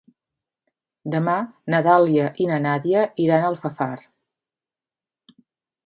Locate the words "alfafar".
3.55-3.95